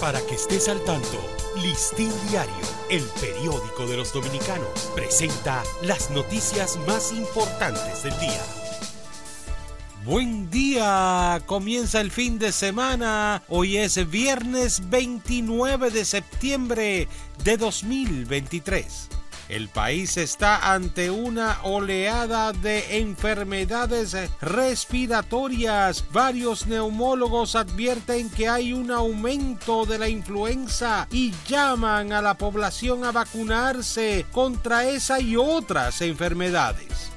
[0.00, 1.20] Para que estés al tanto,
[1.62, 2.54] Listín Diario,
[2.88, 8.42] el periódico de los dominicanos, presenta las noticias más importantes del día.
[10.06, 13.42] Buen día, comienza el fin de semana.
[13.48, 17.06] Hoy es viernes 29 de septiembre
[17.44, 19.08] de 2023.
[19.50, 26.04] El país está ante una oleada de enfermedades respiratorias.
[26.12, 33.04] Varios neumólogos advierten que hay un aumento de la influenza y llaman a la población
[33.04, 37.09] a vacunarse contra esa y otras enfermedades.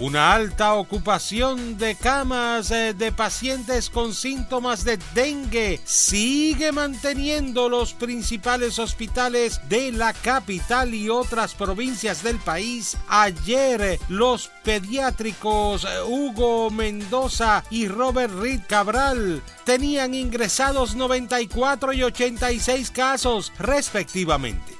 [0.00, 7.94] Una alta ocupación de camas eh, de pacientes con síntomas de dengue sigue manteniendo los
[7.94, 12.96] principales hospitales de la capital y otras provincias del país.
[13.08, 22.04] Ayer eh, los pediátricos eh, Hugo Mendoza y Robert Reed Cabral tenían ingresados 94 y
[22.04, 24.78] 86 casos respectivamente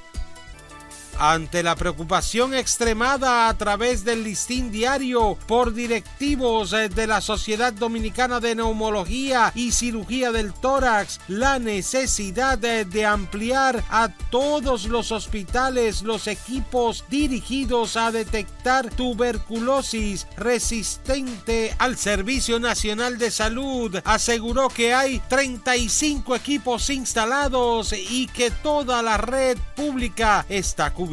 [1.19, 7.73] ante la preocupación extremada a través del listín diario por directivos eh, de la Sociedad
[7.73, 15.11] Dominicana de Neumología y Cirugía del Tórax, la necesidad de, de ampliar a todos los
[15.11, 24.93] hospitales los equipos dirigidos a detectar tuberculosis resistente al Servicio Nacional de Salud, aseguró que
[24.93, 31.08] hay 35 equipos instalados y que toda la red pública está cubierta.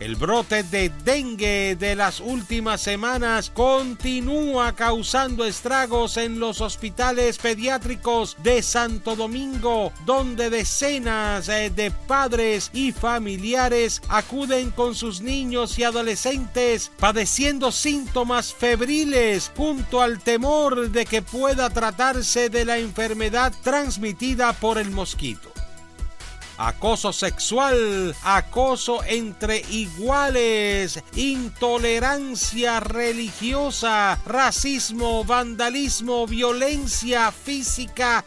[0.00, 8.36] El brote de dengue de las últimas semanas continúa causando estragos en los hospitales pediátricos
[8.42, 15.84] de Santo Domingo, donde decenas eh, de padres y familiares acuden con sus niños y
[15.84, 24.54] adolescentes padeciendo síntomas febriles junto al temor de que pueda tratarse de la enfermedad transmitida
[24.54, 25.53] por el mosquito
[26.58, 38.24] acoso sexual, acoso entre iguales, intolerancia religiosa, racismo, vandalismo, violencia física